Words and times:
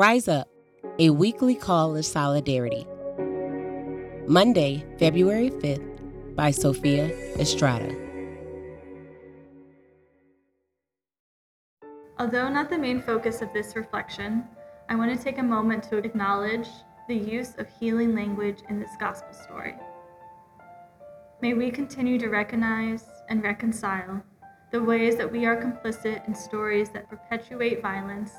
Rise 0.00 0.28
Up, 0.28 0.48
a 1.00 1.10
weekly 1.10 1.56
call 1.56 1.96
of 1.96 2.06
solidarity. 2.06 2.86
Monday, 4.28 4.86
February 4.96 5.50
5th, 5.50 6.36
by 6.36 6.52
Sofia 6.52 7.08
Estrada. 7.36 7.92
Although 12.16 12.48
not 12.48 12.70
the 12.70 12.78
main 12.78 13.02
focus 13.02 13.42
of 13.42 13.52
this 13.52 13.74
reflection, 13.74 14.44
I 14.88 14.94
want 14.94 15.18
to 15.18 15.20
take 15.20 15.38
a 15.38 15.42
moment 15.42 15.82
to 15.90 15.96
acknowledge 15.96 16.68
the 17.08 17.16
use 17.16 17.58
of 17.58 17.66
healing 17.80 18.14
language 18.14 18.58
in 18.68 18.78
this 18.78 18.92
gospel 19.00 19.32
story. 19.32 19.74
May 21.42 21.54
we 21.54 21.72
continue 21.72 22.20
to 22.20 22.28
recognize 22.28 23.04
and 23.28 23.42
reconcile 23.42 24.22
the 24.70 24.80
ways 24.80 25.16
that 25.16 25.32
we 25.32 25.44
are 25.44 25.56
complicit 25.56 26.24
in 26.28 26.36
stories 26.36 26.88
that 26.90 27.10
perpetuate 27.10 27.82
violence 27.82 28.30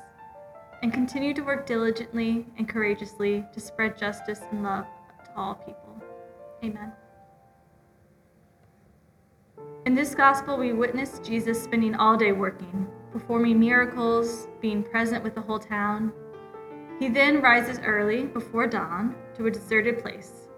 and 0.82 0.92
continue 0.92 1.34
to 1.34 1.42
work 1.42 1.66
diligently 1.66 2.46
and 2.56 2.68
courageously 2.68 3.44
to 3.52 3.60
spread 3.60 3.98
justice 3.98 4.40
and 4.50 4.62
love 4.62 4.86
to 5.24 5.30
all 5.36 5.54
people. 5.54 6.02
Amen. 6.64 6.92
In 9.86 9.94
this 9.94 10.14
gospel, 10.14 10.56
we 10.56 10.72
witness 10.72 11.20
Jesus 11.20 11.62
spending 11.62 11.94
all 11.94 12.16
day 12.16 12.32
working, 12.32 12.86
performing 13.12 13.58
miracles, 13.58 14.48
being 14.60 14.82
present 14.82 15.24
with 15.24 15.34
the 15.34 15.40
whole 15.40 15.58
town. 15.58 16.12
He 16.98 17.08
then 17.08 17.40
rises 17.40 17.78
early, 17.80 18.24
before 18.24 18.66
dawn, 18.66 19.14
to 19.36 19.46
a 19.46 19.50
deserted 19.50 20.02
place, 20.02 20.48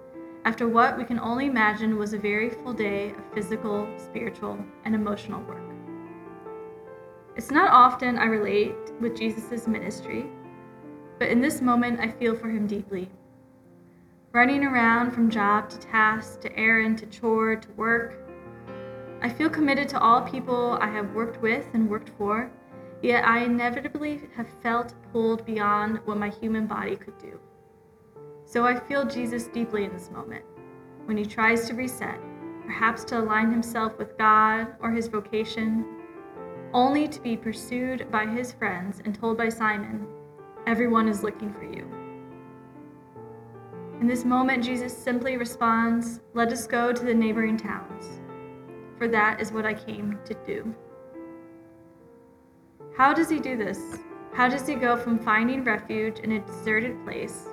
after 0.45 0.69
what 0.69 0.98
we 0.98 1.05
can 1.05 1.20
only 1.20 1.47
imagine 1.47 1.98
was 1.98 2.14
a 2.14 2.19
very 2.19 2.50
full 2.50 2.73
day 2.73 3.11
of 3.11 3.33
physical, 3.33 3.89
spiritual, 3.97 4.59
and 4.84 4.95
emotional 4.95 5.41
work. 5.42 5.72
It's 7.34 7.50
not 7.50 7.70
often 7.72 8.18
I 8.18 8.27
relate 8.27 8.74
with 9.00 9.16
Jesus' 9.16 9.66
ministry, 9.66 10.27
but 11.18 11.28
in 11.28 11.41
this 11.41 11.62
moment 11.62 11.98
I 11.98 12.10
feel 12.10 12.36
for 12.36 12.50
him 12.50 12.66
deeply. 12.66 13.08
Running 14.33 14.64
around 14.64 15.12
from 15.12 15.30
job 15.30 15.70
to 15.70 15.78
task 15.78 16.41
to 16.42 16.55
errand 16.58 16.98
to 16.98 17.06
chore 17.06 17.56
to 17.56 17.72
work, 17.72 18.19
I 19.22 19.30
feel 19.30 19.48
committed 19.48 19.89
to 19.91 20.00
all 20.00 20.20
people 20.20 20.77
I 20.80 20.89
have 20.89 21.14
worked 21.14 21.41
with 21.41 21.66
and 21.72 21.89
worked 21.89 22.11
for, 22.19 22.50
yet 23.02 23.27
I 23.27 23.44
inevitably 23.44 24.28
have 24.36 24.48
felt 24.62 24.94
pulled 25.11 25.46
beyond 25.46 26.00
what 26.05 26.19
my 26.19 26.28
human 26.28 26.67
body 26.67 26.96
could 26.96 27.17
do. 27.17 27.41
So 28.44 28.67
I 28.67 28.78
feel 28.78 29.06
Jesus 29.06 29.46
deeply 29.46 29.84
in 29.84 29.92
this 29.94 30.11
moment 30.11 30.44
when 31.06 31.17
he 31.17 31.24
tries 31.24 31.67
to 31.69 31.74
reset, 31.74 32.19
perhaps 32.67 33.05
to 33.05 33.19
align 33.19 33.50
himself 33.50 33.96
with 33.96 34.19
God 34.19 34.74
or 34.80 34.91
his 34.91 35.08
vocation 35.08 36.02
only 36.75 37.06
to 37.09 37.20
be 37.20 37.37
pursued 37.37 38.11
by 38.11 38.27
his 38.27 38.53
friends 38.53 39.01
and 39.05 39.15
told 39.15 39.37
by 39.37 39.48
Simon, 39.48 40.06
Everyone 40.67 41.09
is 41.09 41.23
looking 41.23 41.53
for 41.53 41.64
you. 41.64 41.91
In 44.01 44.06
this 44.06 44.25
moment, 44.25 44.64
Jesus 44.64 44.97
simply 44.97 45.37
responds, 45.37 46.20
Let 46.34 46.53
us 46.53 46.67
go 46.67 46.92
to 46.92 47.05
the 47.05 47.14
neighboring 47.14 47.56
towns, 47.56 48.20
for 48.97 49.09
that 49.09 49.41
is 49.41 49.53
what 49.53 49.67
I 49.67 49.75
came 49.75 50.19
to 50.25 50.34
do. 50.47 50.75
How 52.97 53.12
does 53.12 53.29
he 53.29 53.39
do 53.39 53.57
this? 53.57 53.79
How 54.33 54.48
does 54.48 54.67
he 54.67 54.75
go 54.75 54.97
from 54.97 55.19
finding 55.19 55.64
refuge 55.64 56.20
in 56.20 56.33
a 56.33 56.41
deserted 56.41 57.03
place 57.05 57.48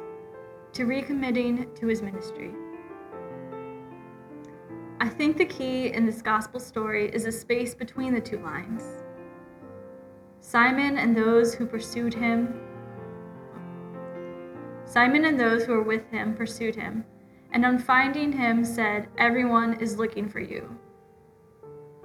to 0.74 0.86
recommitting 0.86 1.76
to 1.80 1.88
his 1.88 2.02
ministry? 2.02 2.52
I 5.02 5.08
think 5.08 5.38
the 5.38 5.46
key 5.46 5.94
in 5.94 6.06
this 6.06 6.22
gospel 6.22 6.60
story 6.60 7.10
is 7.14 7.26
a 7.26 7.32
space 7.32 7.74
between 7.74 8.14
the 8.14 8.22
two 8.22 8.40
lines. 8.40 8.99
Simon 10.50 10.98
and 10.98 11.16
those 11.16 11.54
who 11.54 11.68
pursued 11.68 12.12
him. 12.12 12.60
Simon 14.84 15.26
and 15.26 15.40
those 15.40 15.64
who 15.64 15.74
were 15.74 15.84
with 15.84 16.10
him 16.10 16.34
pursued 16.36 16.76
him, 16.76 17.06
and 17.52 17.64
on 17.64 17.78
finding 17.78 18.32
him 18.32 18.66
said, 18.66 19.10
Everyone 19.20 19.80
is 19.80 20.00
looking 20.00 20.28
for 20.28 20.40
you. 20.40 20.76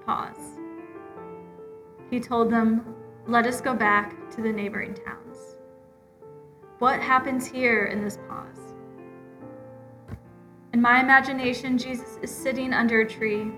Pause. 0.04 0.58
He 2.10 2.20
told 2.20 2.50
them, 2.50 2.94
Let 3.26 3.46
us 3.46 3.62
go 3.62 3.72
back 3.72 4.30
to 4.32 4.42
the 4.42 4.52
neighboring 4.52 4.92
towns. 4.92 5.56
What 6.80 7.00
happens 7.00 7.46
here 7.46 7.86
in 7.86 8.04
this 8.04 8.18
pause? 8.28 8.74
In 10.74 10.82
my 10.82 11.00
imagination, 11.00 11.78
Jesus 11.78 12.18
is 12.20 12.30
sitting 12.30 12.74
under 12.74 13.00
a 13.00 13.08
tree. 13.08 13.50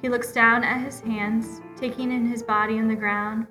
He 0.00 0.08
looks 0.08 0.32
down 0.32 0.64
at 0.64 0.82
his 0.82 1.00
hands, 1.00 1.60
taking 1.76 2.10
in 2.10 2.24
his 2.24 2.42
body 2.42 2.78
on 2.78 2.88
the 2.88 2.94
ground 2.94 3.46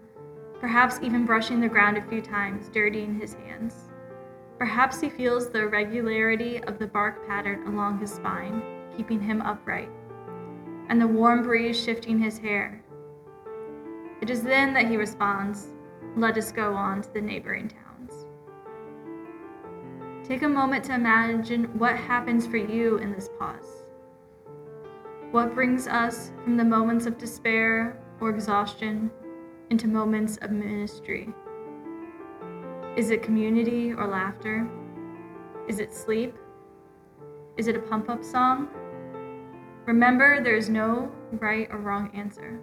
perhaps 0.62 1.00
even 1.02 1.26
brushing 1.26 1.60
the 1.60 1.68
ground 1.68 1.98
a 1.98 2.04
few 2.04 2.22
times, 2.22 2.70
dirtying 2.70 3.20
his 3.20 3.34
hands. 3.34 3.90
Perhaps 4.60 5.02
he 5.02 5.10
feels 5.10 5.50
the 5.50 5.64
irregularity 5.64 6.64
of 6.66 6.78
the 6.78 6.86
bark 6.86 7.28
pattern 7.28 7.66
along 7.66 7.98
his 8.00 8.14
spine, 8.14 8.62
keeping 8.96 9.20
him 9.20 9.42
upright, 9.42 9.90
and 10.88 11.02
the 11.02 11.08
warm 11.08 11.42
breeze 11.42 11.84
shifting 11.84 12.20
his 12.20 12.38
hair. 12.38 12.84
It 14.22 14.30
is 14.30 14.44
then 14.44 14.72
that 14.76 14.86
he 14.86 14.98
responds, 14.98 15.70
Let 16.16 16.38
us 16.38 16.52
go 16.52 16.76
on 16.76 17.02
to 17.02 17.12
the 17.12 17.22
neighboring 17.22 17.70
towns. 17.70 18.28
Take 20.24 20.44
a 20.44 20.48
moment 20.48 20.86
to 20.86 20.94
imagine 20.94 21.64
what 21.80 21.96
happens 21.96 22.46
for 22.46 22.58
you 22.58 22.98
in 22.98 23.12
this 23.12 23.30
pause. 23.40 23.84
What 25.32 25.56
brings 25.56 25.88
us 25.88 26.32
from 26.44 26.56
the 26.56 26.64
moments 26.64 27.08
of 27.08 27.18
despair 27.18 27.98
or 28.20 28.30
exhaustion 28.30 29.10
into 29.72 29.88
moments 29.88 30.38
of 30.42 30.52
ministry? 30.52 31.34
Is 32.98 33.10
it 33.10 33.24
community 33.24 33.94
or 33.94 34.06
laughter? 34.06 34.70
Is 35.70 35.80
it 35.80 35.94
sleep? 35.94 36.36
Is 37.56 37.68
it 37.68 37.78
a 37.78 37.80
pump 37.80 38.10
up 38.10 38.22
song? 38.22 38.68
Remember, 39.86 40.44
there 40.44 40.58
is 40.58 40.68
no 40.68 41.10
right 41.32 41.70
or 41.72 41.78
wrong 41.78 42.12
answer. 42.14 42.60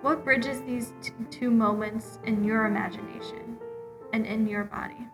What 0.00 0.24
bridges 0.24 0.62
these 0.62 0.94
two 1.30 1.50
moments 1.50 2.18
in 2.24 2.42
your 2.42 2.64
imagination 2.64 3.58
and 4.14 4.24
in 4.24 4.46
your 4.48 4.64
body? 4.64 5.06